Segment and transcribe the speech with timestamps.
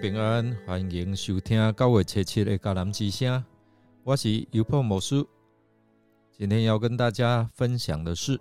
[0.00, 3.44] 平安，欢迎收听九月七七的迦南之声。
[4.02, 5.22] 我是尤破牧师，
[6.32, 8.40] 今天要跟大家分享的是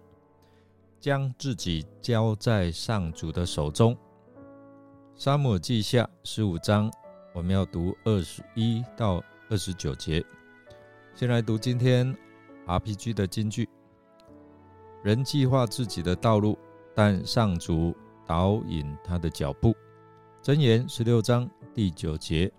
[1.02, 3.94] 将自己交在上主的手中。
[5.16, 6.90] 沙漠记下十五章，
[7.34, 10.24] 我们要读二十一到二十九节。
[11.14, 12.16] 先来读今天
[12.68, 13.68] RPG 的金句：
[15.04, 16.58] 人计划自己的道路，
[16.96, 17.94] 但上主
[18.26, 19.76] 导引他的脚步。
[20.42, 22.50] 箴言十六章第九节：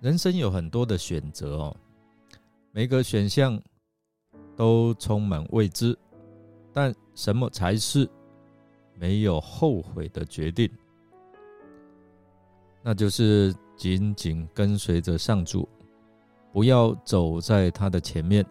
[0.00, 1.76] 人生有很多的选择哦，
[2.72, 3.58] 每个选项
[4.56, 5.96] 都充满未知，
[6.72, 8.06] 但什么才是
[8.94, 10.68] 没有后悔的决定？
[12.82, 15.68] 那就是紧紧跟随着上主，
[16.52, 18.44] 不要走在他的前面，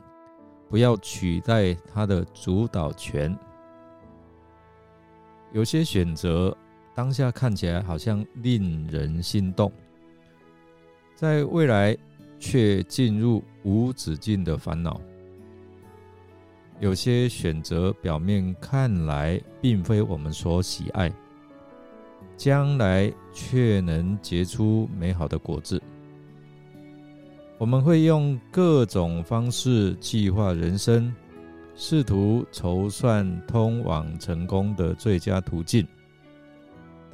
[0.70, 3.38] 不要取代他的主导权。
[5.52, 6.56] 有些选择。
[6.96, 9.70] 当下看起来好像令人心动，
[11.14, 11.96] 在未来
[12.40, 15.00] 却进入无止境的烦恼。
[16.80, 21.12] 有些选择表面看来并非我们所喜爱，
[22.38, 25.82] 将来却能结出美好的果子。
[27.58, 31.14] 我们会用各种方式计划人生，
[31.76, 35.86] 试图筹算通往成功的最佳途径。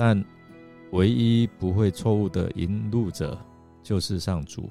[0.03, 0.25] 但
[0.93, 3.37] 唯一不会错误的引路者
[3.83, 4.67] 就是上主。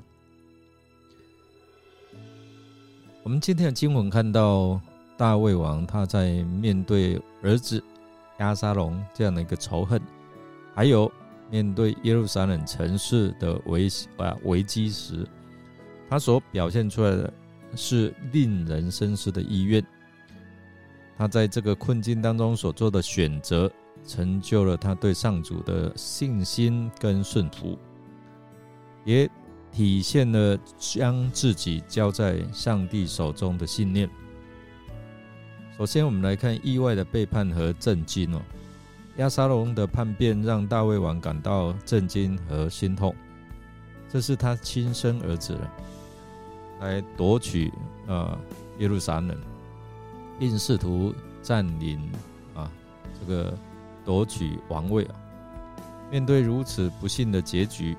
[3.23, 4.81] 我们今天的经文看到
[5.17, 7.81] 大卫王他在面对儿子
[8.41, 10.03] 亚沙龙这样的一个仇恨，
[10.75, 11.09] 还有
[11.49, 15.25] 面对耶路撒冷城市的危啊危机时，
[16.09, 17.33] 他所表现出来的
[17.77, 19.81] 是令人深思的意愿。
[21.17, 23.71] 他在这个困境当中所做的选择。
[24.07, 27.79] 成就了他对上主的信心跟顺服，
[29.05, 29.31] 也
[29.71, 34.11] 体现了将自己交在上帝手中的信念。
[35.79, 38.43] 首先，我们来看意外的背叛和震惊哦。
[39.17, 43.15] 亚沙龙的叛变让大卫王感到震惊和心痛，
[44.09, 45.57] 这是他亲生儿子
[46.81, 47.73] 来夺取
[48.07, 48.39] 啊
[48.79, 49.37] 耶路撒冷，
[50.39, 52.01] 并试图占领
[52.55, 52.71] 啊
[53.21, 53.57] 这个。
[54.05, 55.15] 夺取王位啊！
[56.11, 57.97] 面对如此不幸的结局，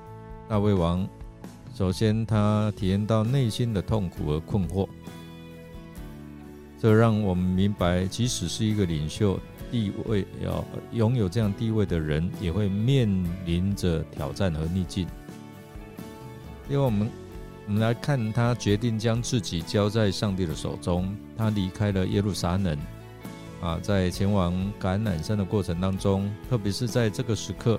[0.48, 1.08] 大卫王
[1.74, 4.86] 首先他体验到内心的痛苦和困惑。
[6.78, 9.38] 这让我们明白，即使是一个领袖
[9.70, 13.08] 地位要拥有这样地位的人，也会面
[13.46, 15.06] 临着挑战和逆境。
[16.68, 17.08] 因为我们
[17.66, 22.76] 我们来看，他决定将自己交在上帝的手中，他离开了耶路撒冷。
[23.62, 27.78] 啊，在前往橄榄山的过程当中，特别是在这个时刻，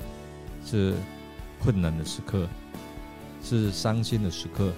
[0.66, 0.96] 是
[1.60, 2.48] 困难的时刻，
[3.44, 4.72] 是伤心的时刻。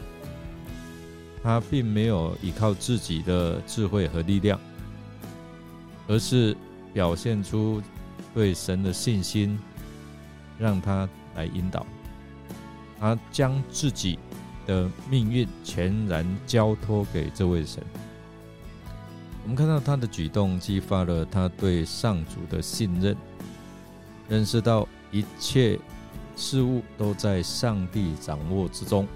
[1.43, 4.59] 他并没有依靠自己的智慧和力量，
[6.07, 6.57] 而是
[6.91, 7.79] 表现出
[8.33, 9.59] 对神的信心，
[10.57, 11.85] 让他来引导。
[12.99, 14.17] 他将自己
[14.65, 17.83] 的命运全然交托给这位神。
[19.45, 23.15] 我们看到他的举动激发了他对上主的信任，
[24.27, 25.79] 认识到一切
[26.35, 29.07] 事物都在上帝掌握之中。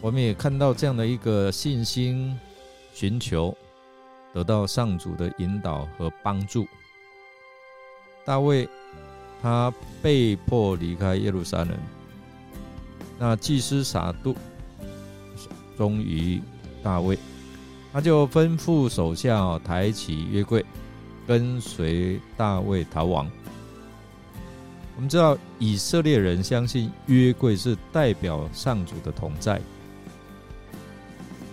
[0.00, 2.38] 我们也看到这样的一个信心，
[2.94, 3.52] 寻求
[4.32, 6.64] 得到上主的引导和帮助。
[8.24, 8.68] 大卫
[9.42, 11.76] 他被迫离开耶路撒冷，
[13.18, 14.36] 那祭司撒度
[15.76, 16.40] 终于。
[16.82, 17.18] 大卫，
[17.92, 20.64] 他就吩咐手下抬起约柜，
[21.26, 23.30] 跟随大卫逃亡。
[24.96, 29.60] 我们知道以色列人相信约柜是代表上主的同在。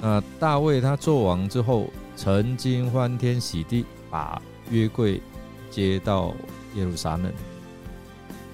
[0.01, 5.21] 那大卫他做王之后，曾经欢天喜地把约柜
[5.69, 6.33] 接到
[6.75, 7.31] 耶路撒冷，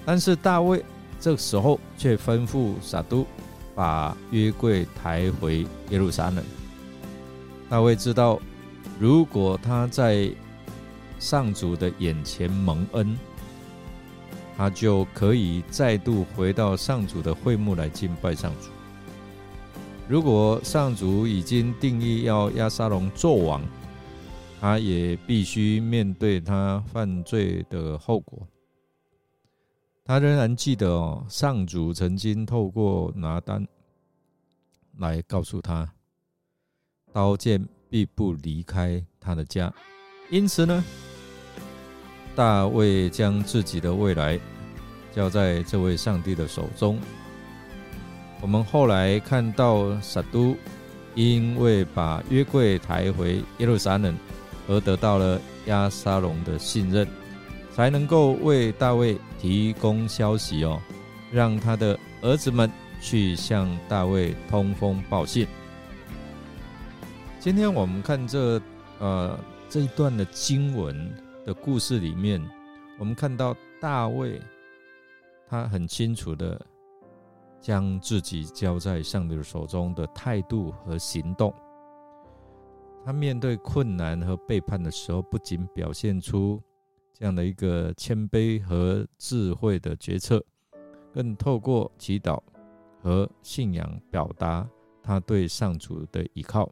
[0.06, 0.84] 但是大卫
[1.20, 3.26] 这时候却吩咐撒都
[3.74, 6.44] 把约柜抬回耶路撒冷。
[7.72, 8.38] 大卫知道，
[9.00, 10.30] 如果他在
[11.20, 13.18] 上主的眼前蒙恩，
[14.58, 18.68] 他就可以再度回到上主的会幕来敬拜上主。
[20.10, 23.62] 如果上主已经定义要亚沙龙做王，
[24.60, 28.46] 他也必须面对他犯罪的后果。
[30.04, 33.66] 他仍然记得哦，上主曾经透过拿单
[34.98, 35.90] 来告诉他。
[37.14, 39.72] 刀剑必不离开他的家，
[40.30, 40.84] 因此呢，
[42.36, 44.40] 大卫将自己的未来
[45.14, 47.00] 交在这位上帝的手中。
[48.42, 50.56] 我们后来看到撒都
[51.14, 54.18] 因为把约柜抬回耶路撒冷，
[54.68, 57.08] 而得到了亚沙龙的信任，
[57.76, 60.82] 才能够为大卫提供消息哦，
[61.32, 62.72] 让他的儿子们
[63.02, 65.46] 去向大卫通风报信。
[67.42, 68.62] 今天我们看这
[69.00, 69.36] 呃
[69.68, 71.12] 这一段的经文
[71.44, 72.40] 的故事里面，
[73.00, 74.40] 我们看到大卫
[75.50, 76.64] 他很清楚的
[77.60, 81.52] 将自己交在上帝手中的态度和行动。
[83.04, 86.62] 他面对困难和背叛的时候，不仅表现出
[87.12, 90.46] 这样的一个谦卑和智慧的决策，
[91.12, 92.40] 更透过祈祷
[93.02, 94.70] 和信仰表达
[95.02, 96.72] 他对上主的依靠。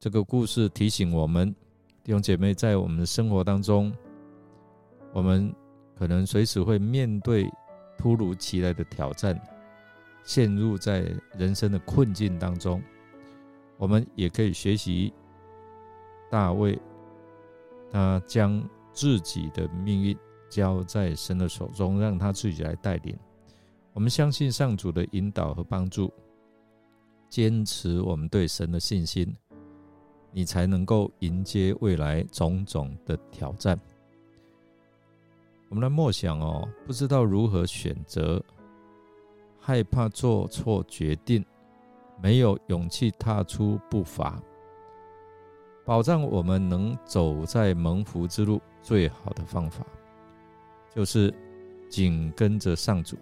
[0.00, 1.54] 这个故事提醒我们
[2.02, 3.92] 弟兄姐妹，在我们的生活当中，
[5.12, 5.54] 我们
[5.94, 7.46] 可能随时会面对
[7.98, 9.38] 突如其来的挑战，
[10.24, 12.82] 陷入在人生的困境当中。
[13.76, 15.12] 我们也可以学习
[16.30, 16.80] 大卫，
[17.92, 20.16] 他将自己的命运
[20.48, 23.14] 交在神的手中，让他自己来带领。
[23.92, 26.10] 我们相信上主的引导和帮助，
[27.28, 29.36] 坚持我们对神的信心。
[30.32, 33.78] 你才能够迎接未来种种的挑战。
[35.68, 38.42] 我们的默想哦，不知道如何选择，
[39.58, 41.44] 害怕做错决定，
[42.20, 44.42] 没有勇气踏出步伐。
[45.84, 49.84] 保障我们能走在蒙福之路最好的方法，
[50.94, 51.32] 就是
[51.88, 53.16] 紧跟着上主，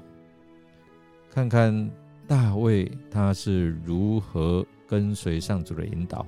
[1.31, 1.91] 看看
[2.27, 6.27] 大卫他是如何跟随上主的引导。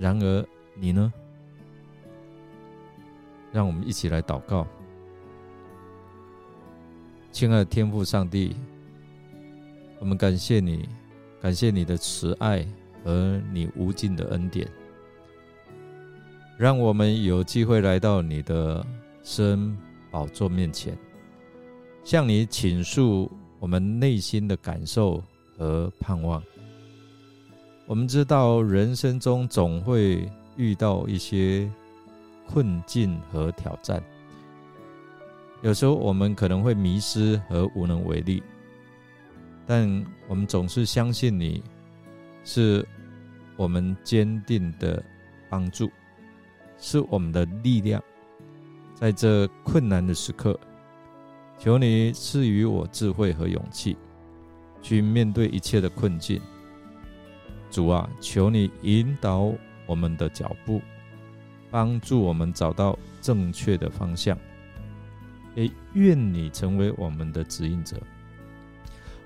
[0.00, 1.12] 然而，你呢？
[3.52, 4.66] 让我们一起来祷告，
[7.30, 8.56] 亲爱的天父上帝，
[9.98, 10.88] 我们感谢你，
[11.38, 12.66] 感谢你的慈爱
[13.04, 14.66] 和你无尽的恩典，
[16.56, 18.82] 让我们有机会来到你的
[19.22, 19.76] 生
[20.10, 20.96] 宝座面前，
[22.04, 25.22] 向你倾诉我们内心的感受
[25.58, 26.42] 和盼望。
[27.90, 31.68] 我们知道，人生中总会遇到一些
[32.46, 34.00] 困境和挑战，
[35.60, 38.40] 有时候我们可能会迷失和无能为力，
[39.66, 41.64] 但我们总是相信你
[42.44, 42.86] 是
[43.56, 45.02] 我们坚定的
[45.48, 45.90] 帮助，
[46.78, 48.00] 是我们的力量。
[48.94, 50.56] 在这困难的时刻，
[51.58, 53.96] 求你赐予我智慧和勇气，
[54.80, 56.40] 去面对一切的困境。
[57.70, 59.52] 主啊，求你引导
[59.86, 60.80] 我们的脚步，
[61.70, 64.36] 帮助我们找到正确的方向。
[65.54, 67.96] 也愿你成为我们的指引者。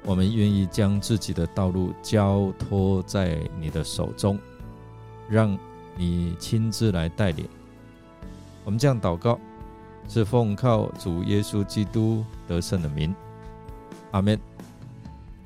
[0.05, 4.39] 我们愿意将自己的道路交托在你的手中，
[5.29, 5.59] 让
[5.97, 7.49] 你亲自来带领。
[8.65, 9.39] 我们这样祷告，
[10.09, 13.15] 是奉靠主耶稣基督得胜的名。
[14.11, 14.39] 阿门。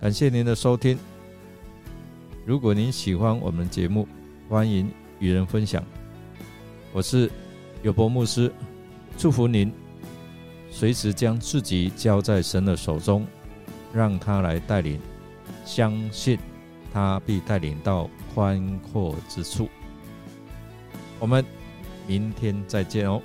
[0.00, 0.96] 感谢您的收听。
[2.48, 4.08] 如果您喜欢我们的节目，
[4.48, 5.84] 欢迎与人分享。
[6.94, 7.30] 我是
[7.82, 8.50] 有伯牧师，
[9.18, 9.70] 祝福您
[10.70, 13.26] 随时将自己交在神的手中，
[13.92, 14.98] 让他来带领，
[15.66, 16.38] 相信
[16.90, 19.68] 他必带领到宽阔之处。
[21.18, 21.44] 我们
[22.06, 23.20] 明天再见哦。